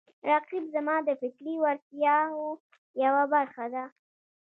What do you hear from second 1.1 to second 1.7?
فکري